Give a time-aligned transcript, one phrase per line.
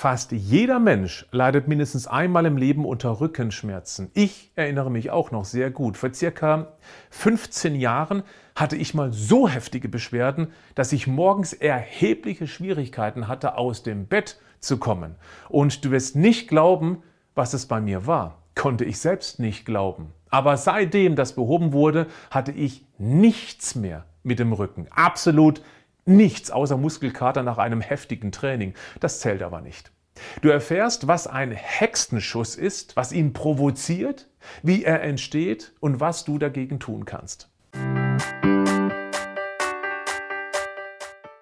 [0.00, 4.12] Fast jeder Mensch leidet mindestens einmal im Leben unter Rückenschmerzen.
[4.14, 5.96] Ich erinnere mich auch noch sehr gut.
[5.96, 6.68] Vor circa
[7.10, 8.22] 15 Jahren
[8.54, 14.38] hatte ich mal so heftige Beschwerden, dass ich morgens erhebliche Schwierigkeiten hatte, aus dem Bett
[14.60, 15.16] zu kommen.
[15.48, 17.02] Und du wirst nicht glauben,
[17.34, 18.38] was es bei mir war.
[18.54, 20.12] Konnte ich selbst nicht glauben.
[20.30, 24.86] Aber seitdem das behoben wurde, hatte ich nichts mehr mit dem Rücken.
[24.90, 25.60] Absolut
[26.08, 28.72] Nichts außer Muskelkater nach einem heftigen Training.
[28.98, 29.92] Das zählt aber nicht.
[30.40, 34.26] Du erfährst, was ein Hexenschuss ist, was ihn provoziert,
[34.62, 37.50] wie er entsteht und was du dagegen tun kannst.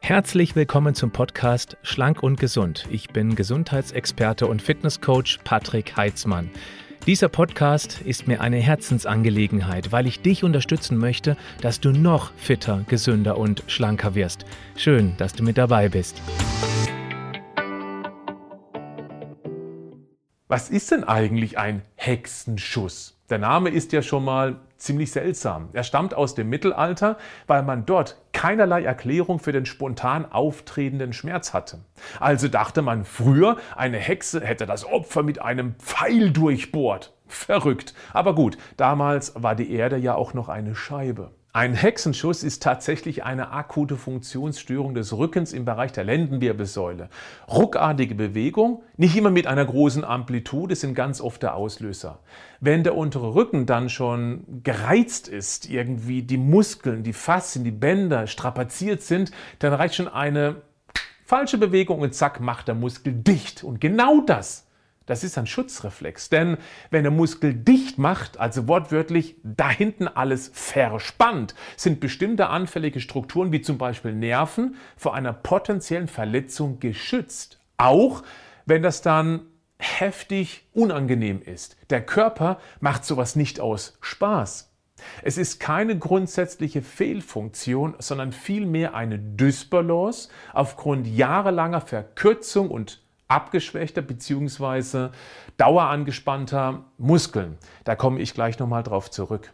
[0.00, 2.86] Herzlich willkommen zum Podcast Schlank und Gesund.
[2.90, 6.48] Ich bin Gesundheitsexperte und Fitnesscoach Patrick Heitzmann.
[7.06, 12.82] Dieser Podcast ist mir eine Herzensangelegenheit, weil ich dich unterstützen möchte, dass du noch fitter,
[12.88, 14.46] gesünder und schlanker wirst.
[14.74, 16.22] Schön, dass du mit dabei bist.
[20.48, 23.20] Was ist denn eigentlich ein Hexenschuss?
[23.28, 25.68] Der Name ist ja schon mal ziemlich seltsam.
[25.74, 31.54] Er stammt aus dem Mittelalter, weil man dort keinerlei Erklärung für den spontan auftretenden Schmerz
[31.54, 31.78] hatte.
[32.20, 37.14] Also dachte man früher, eine Hexe hätte das Opfer mit einem Pfeil durchbohrt.
[37.26, 37.94] Verrückt.
[38.12, 41.30] Aber gut, damals war die Erde ja auch noch eine Scheibe.
[41.56, 47.08] Ein Hexenschuss ist tatsächlich eine akute Funktionsstörung des Rückens im Bereich der Lendenwirbelsäule.
[47.48, 52.18] Ruckartige Bewegung, nicht immer mit einer großen Amplitude, sind ganz oft der Auslöser.
[52.58, 58.26] Wenn der untere Rücken dann schon gereizt ist, irgendwie die Muskeln, die Faszien, die Bänder
[58.26, 60.62] strapaziert sind, dann reicht schon eine
[61.24, 63.62] falsche Bewegung und zack macht der Muskel dicht.
[63.62, 64.63] Und genau das
[65.06, 66.30] das ist ein Schutzreflex.
[66.30, 66.56] Denn
[66.90, 73.52] wenn der Muskel dicht macht, also wortwörtlich da hinten alles verspannt, sind bestimmte anfällige Strukturen
[73.52, 77.58] wie zum Beispiel Nerven vor einer potenziellen Verletzung geschützt.
[77.76, 78.22] Auch
[78.66, 79.42] wenn das dann
[79.78, 81.76] heftig unangenehm ist.
[81.90, 84.70] Der Körper macht sowas nicht aus Spaß.
[85.22, 95.08] Es ist keine grundsätzliche Fehlfunktion, sondern vielmehr eine Dysbalance aufgrund jahrelanger Verkürzung und abgeschwächter bzw.
[95.56, 97.58] dauerangespannter Muskeln.
[97.84, 99.52] Da komme ich gleich nochmal drauf zurück.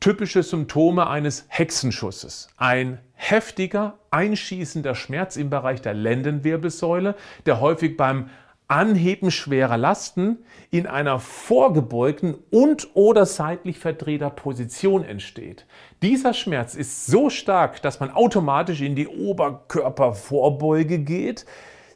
[0.00, 2.48] Typische Symptome eines Hexenschusses.
[2.56, 7.14] Ein heftiger, einschießender Schmerz im Bereich der Lendenwirbelsäule,
[7.46, 8.28] der häufig beim
[8.68, 15.66] Anheben schwerer Lasten in einer vorgebeugten und oder seitlich verdrehter Position entsteht.
[16.02, 21.46] Dieser Schmerz ist so stark, dass man automatisch in die Oberkörpervorbeuge geht,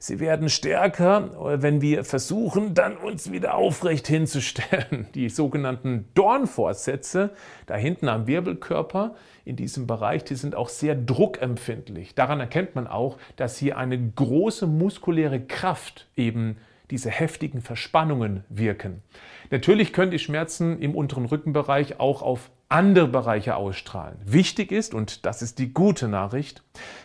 [0.03, 5.07] Sie werden stärker, wenn wir versuchen, dann uns wieder aufrecht hinzustellen.
[5.15, 7.33] Die sogenannten Dornfortsätze
[7.67, 12.15] da hinten am Wirbelkörper in diesem Bereich, die sind auch sehr druckempfindlich.
[12.15, 16.57] Daran erkennt man auch, dass hier eine große muskuläre Kraft eben
[16.91, 19.03] diese heftigen Verspannungen wirken.
[19.51, 24.17] Natürlich können die Schmerzen im unteren Rückenbereich auch auf andere Bereiche ausstrahlen.
[24.25, 26.63] Wichtig ist, und das ist die gute Nachricht,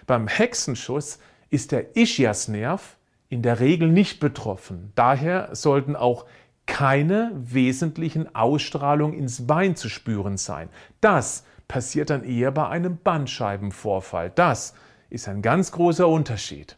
[0.08, 1.20] beim Hexenschuss
[1.56, 2.98] ist der Ischiasnerv
[3.30, 4.92] in der Regel nicht betroffen.
[4.96, 6.26] Daher sollten auch
[6.66, 10.68] keine wesentlichen Ausstrahlungen ins Bein zu spüren sein.
[11.00, 14.34] Das passiert dann eher bei einem Bandscheibenvorfall.
[14.36, 14.74] Das
[15.10, 16.76] ist ein ganz großer Unterschied.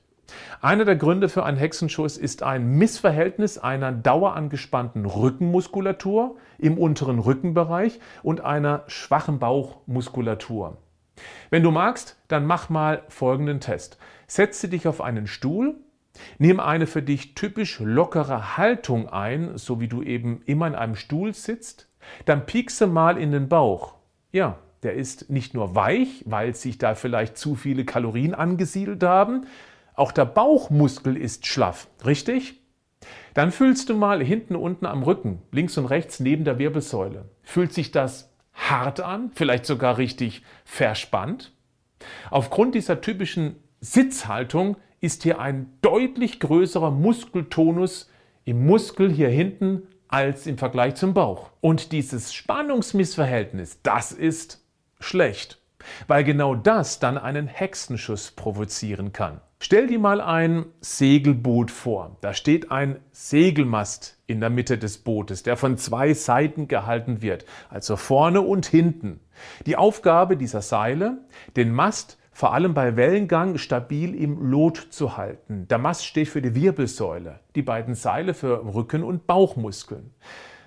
[0.61, 7.99] Einer der Gründe für einen Hexenschuss ist ein Missverhältnis einer dauerangespannten Rückenmuskulatur im unteren Rückenbereich
[8.21, 10.77] und einer schwachen Bauchmuskulatur.
[11.49, 13.97] Wenn du magst, dann mach mal folgenden Test.
[14.27, 15.75] Setze dich auf einen Stuhl,
[16.37, 20.95] nimm eine für dich typisch lockere Haltung ein, so wie du eben immer in einem
[20.95, 21.89] Stuhl sitzt,
[22.25, 23.95] dann piekse mal in den Bauch.
[24.31, 29.45] Ja, der ist nicht nur weich, weil sich da vielleicht zu viele Kalorien angesiedelt haben,
[29.95, 32.61] auch der Bauchmuskel ist schlaff, richtig?
[33.33, 37.25] Dann fühlst du mal hinten unten am Rücken, links und rechts neben der Wirbelsäule.
[37.43, 41.53] Fühlt sich das hart an, vielleicht sogar richtig verspannt.
[42.29, 48.09] Aufgrund dieser typischen Sitzhaltung ist hier ein deutlich größerer Muskeltonus
[48.45, 51.51] im Muskel hier hinten als im Vergleich zum Bauch.
[51.61, 54.65] Und dieses Spannungsmissverhältnis, das ist
[54.99, 55.61] schlecht,
[56.07, 59.41] weil genau das dann einen Hexenschuss provozieren kann.
[59.59, 62.17] Stell dir mal ein Segelboot vor.
[62.21, 67.45] Da steht ein Segelmast in der Mitte des Bootes, der von zwei Seiten gehalten wird,
[67.69, 69.21] also vorne und hinten.
[69.65, 71.17] Die Aufgabe dieser Seile,
[71.55, 75.67] den Mast vor allem bei Wellengang stabil im Lot zu halten.
[75.69, 80.13] Der Mast steht für die Wirbelsäule, die beiden Seile für Rücken- und Bauchmuskeln.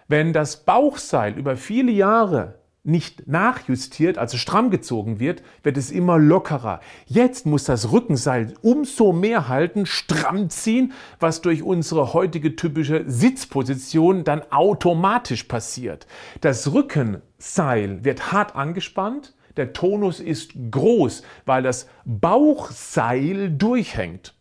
[0.09, 6.19] Wenn das Bauchseil über viele Jahre nicht nachjustiert, also stramm gezogen wird, wird es immer
[6.19, 6.81] lockerer.
[7.07, 14.25] Jetzt muss das Rückenseil umso mehr halten, stramm ziehen, was durch unsere heutige typische Sitzposition
[14.25, 16.07] dann automatisch passiert.
[16.41, 24.35] Das Rückenseil wird hart angespannt, der Tonus ist groß, weil das Bauchseil durchhängt.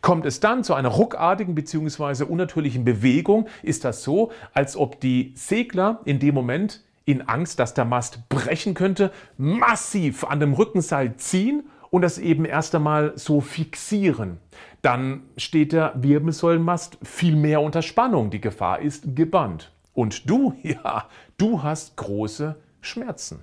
[0.00, 2.24] Kommt es dann zu einer ruckartigen bzw.
[2.24, 7.74] unnatürlichen Bewegung, ist das so, als ob die Segler in dem Moment in Angst, dass
[7.74, 13.40] der Mast brechen könnte, massiv an dem Rückenseil ziehen und das eben erst einmal so
[13.40, 14.38] fixieren.
[14.82, 18.30] Dann steht der Wirbelsäulenmast viel mehr unter Spannung.
[18.30, 19.72] Die Gefahr ist gebannt.
[19.92, 23.42] Und du, ja, du hast große Schmerzen.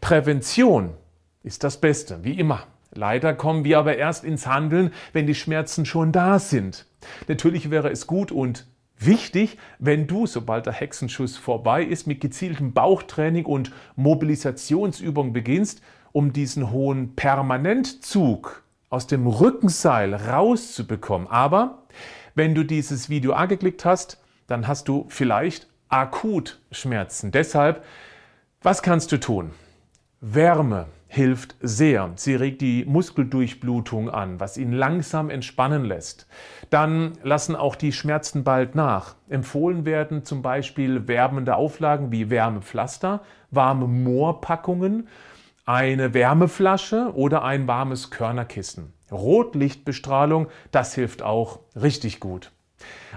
[0.00, 0.94] Prävention
[1.42, 2.66] ist das Beste, wie immer.
[2.92, 6.86] Leider kommen wir aber erst ins Handeln, wenn die Schmerzen schon da sind.
[7.26, 8.66] Natürlich wäre es gut und
[8.98, 15.82] Wichtig, wenn du, sobald der Hexenschuss vorbei ist, mit gezieltem Bauchtraining und Mobilisationsübungen beginnst,
[16.12, 21.26] um diesen hohen Permanentzug aus dem Rückenseil rauszubekommen.
[21.26, 21.82] Aber
[22.34, 27.32] wenn du dieses Video angeklickt hast, dann hast du vielleicht akut Schmerzen.
[27.32, 27.84] Deshalb,
[28.62, 29.50] was kannst du tun?
[30.20, 32.12] Wärme hilft sehr.
[32.16, 36.26] Sie regt die Muskeldurchblutung an, was ihn langsam entspannen lässt.
[36.70, 39.14] Dann lassen auch die Schmerzen bald nach.
[39.28, 45.08] Empfohlen werden zum Beispiel wärmende Auflagen wie Wärmepflaster, warme Moorpackungen,
[45.64, 48.92] eine Wärmeflasche oder ein warmes Körnerkissen.
[49.12, 52.50] Rotlichtbestrahlung, das hilft auch richtig gut.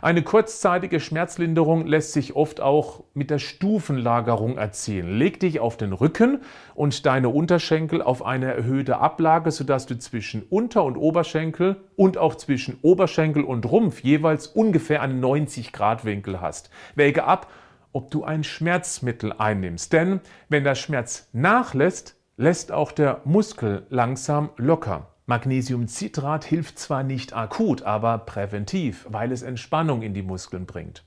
[0.02, 5.18] Eine kurzzeitige Schmerzlinderung lässt sich oft auch mit der Stufenlagerung erzielen.
[5.18, 6.42] Leg dich auf den Rücken
[6.75, 12.36] und deine Unterschenkel auf eine erhöhte Ablage, sodass du zwischen Unter- und Oberschenkel und auch
[12.36, 16.69] zwischen Oberschenkel und Rumpf jeweils ungefähr einen 90-Grad-Winkel hast.
[16.96, 17.52] Wäge ab,
[17.92, 19.94] ob du ein Schmerzmittel einnimmst.
[19.94, 25.08] Denn wenn der Schmerz nachlässt, lässt auch der Muskel langsam locker.
[25.29, 31.03] Magnesiumcitrat hilft zwar nicht akut, aber präventiv, weil es Entspannung in die Muskeln bringt.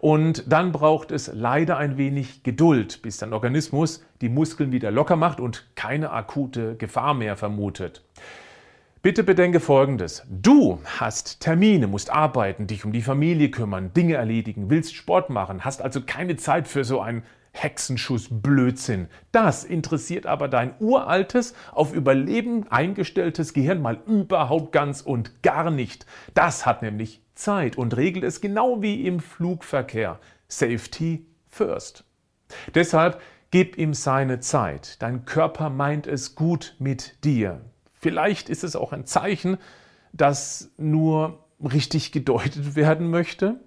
[0.00, 5.16] Und dann braucht es leider ein wenig Geduld, bis dein Organismus die Muskeln wieder locker
[5.16, 8.04] macht und keine akute Gefahr mehr vermutet.
[9.00, 10.26] Bitte bedenke Folgendes.
[10.28, 15.64] Du hast Termine, musst arbeiten, dich um die Familie kümmern, Dinge erledigen, willst Sport machen,
[15.64, 17.22] hast also keine Zeit für so ein
[17.54, 19.08] Hexenschuss Blödsinn.
[19.32, 26.04] Das interessiert aber dein uraltes, auf Überleben eingestelltes Gehirn mal überhaupt ganz und gar nicht.
[26.34, 30.18] Das hat nämlich Zeit und regelt es genau wie im Flugverkehr.
[30.48, 32.04] Safety first.
[32.74, 33.20] Deshalb
[33.50, 35.00] gib ihm seine Zeit.
[35.00, 37.60] Dein Körper meint es gut mit dir.
[37.92, 39.58] Vielleicht ist es auch ein Zeichen,
[40.12, 43.60] das nur richtig gedeutet werden möchte.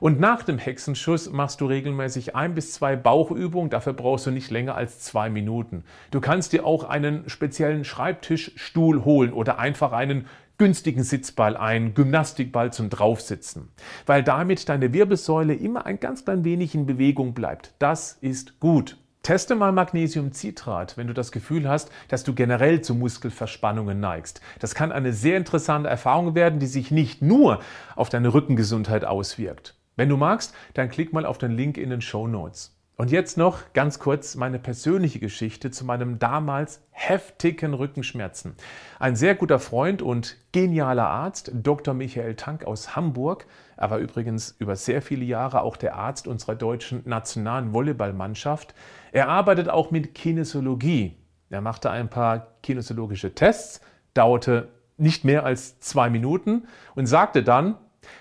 [0.00, 3.70] Und nach dem Hexenschuss machst du regelmäßig ein bis zwei Bauchübungen.
[3.70, 5.84] Dafür brauchst du nicht länger als zwei Minuten.
[6.10, 10.26] Du kannst dir auch einen speziellen Schreibtischstuhl holen oder einfach einen
[10.58, 13.70] günstigen Sitzball, einen Gymnastikball zum Draufsitzen,
[14.06, 17.74] weil damit deine Wirbelsäule immer ein ganz klein wenig in Bewegung bleibt.
[17.80, 18.96] Das ist gut.
[19.22, 24.40] Teste mal Magnesiumcitrat, wenn du das Gefühl hast, dass du generell zu Muskelverspannungen neigst.
[24.58, 27.60] Das kann eine sehr interessante Erfahrung werden, die sich nicht nur
[27.94, 29.76] auf deine Rückengesundheit auswirkt.
[29.94, 32.76] Wenn du magst, dann klick mal auf den Link in den Show Notes.
[33.02, 38.54] Und jetzt noch ganz kurz meine persönliche Geschichte zu meinem damals heftigen Rückenschmerzen.
[39.00, 41.94] Ein sehr guter Freund und genialer Arzt, Dr.
[41.94, 43.46] Michael Tank aus Hamburg,
[43.76, 48.72] er war übrigens über sehr viele Jahre auch der Arzt unserer deutschen nationalen Volleyballmannschaft.
[49.10, 51.16] Er arbeitet auch mit Kinesiologie.
[51.50, 53.80] Er machte ein paar kinesiologische Tests,
[54.14, 57.78] dauerte nicht mehr als zwei Minuten und sagte dann,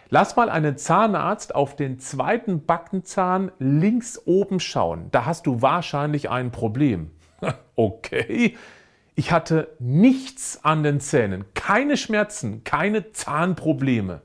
[0.10, 5.08] Lass mal einen Zahnarzt auf den zweiten Backenzahn links oben schauen.
[5.12, 7.12] Da hast du wahrscheinlich ein Problem.
[7.76, 8.58] okay.
[9.14, 14.22] Ich hatte nichts an den Zähnen, keine Schmerzen, keine Zahnprobleme.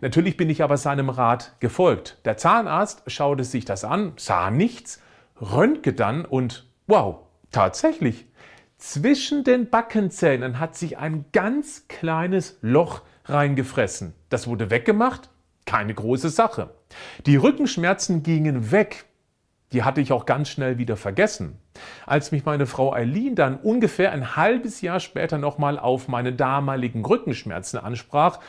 [0.00, 2.18] Natürlich bin ich aber seinem Rat gefolgt.
[2.24, 5.02] Der Zahnarzt schaute sich das an, sah nichts,
[5.40, 7.18] röntgete dann und wow,
[7.50, 8.26] tatsächlich.
[8.78, 14.14] Zwischen den Backenzähnen hat sich ein ganz kleines Loch reingefressen.
[14.28, 15.30] Das wurde weggemacht,
[15.66, 16.70] keine große Sache.
[17.26, 19.06] Die Rückenschmerzen gingen weg.
[19.72, 21.58] Die hatte ich auch ganz schnell wieder vergessen.
[22.06, 27.04] Als mich meine Frau Eileen dann ungefähr ein halbes Jahr später nochmal auf meine damaligen
[27.04, 28.40] Rückenschmerzen ansprach,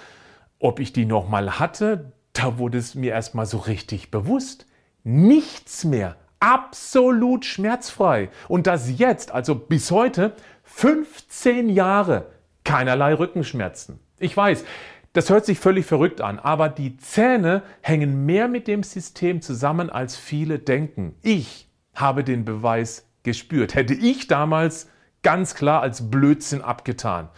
[0.57, 4.65] ob ich die nochmal hatte, da wurde es mir erstmal so richtig bewusst.
[5.03, 6.15] Nichts mehr.
[6.39, 8.29] Absolut schmerzfrei.
[8.47, 12.27] Und das jetzt, also bis heute, 15 Jahre,
[12.63, 13.99] keinerlei Rückenschmerzen.
[14.21, 14.63] Ich weiß,
[15.13, 19.89] das hört sich völlig verrückt an, aber die Zähne hängen mehr mit dem System zusammen,
[19.89, 21.15] als viele denken.
[21.21, 23.75] Ich habe den Beweis gespürt.
[23.75, 24.89] Hätte ich damals
[25.23, 27.29] ganz klar als Blödsinn abgetan.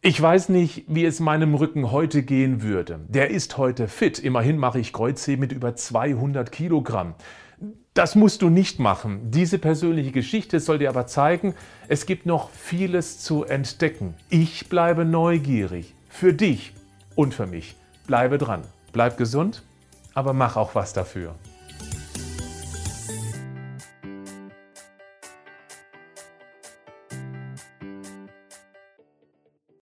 [0.00, 3.00] Ich weiß nicht, wie es meinem Rücken heute gehen würde.
[3.08, 4.18] Der ist heute fit.
[4.18, 7.14] Immerhin mache ich Kreuzheben mit über 200 Kilogramm.
[7.94, 9.32] Das musst du nicht machen.
[9.32, 11.56] Diese persönliche Geschichte soll dir aber zeigen,
[11.88, 14.14] es gibt noch vieles zu entdecken.
[14.28, 15.94] Ich bleibe neugierig.
[16.08, 16.72] Für dich
[17.16, 17.74] und für mich.
[18.06, 18.62] Bleibe dran.
[18.92, 19.62] Bleib gesund,
[20.14, 21.34] aber mach auch was dafür.